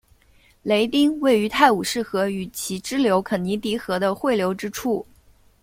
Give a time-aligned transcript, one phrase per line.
[0.63, 5.05] 雷丁位于泰晤士河与其支流肯尼迪河的汇流之处。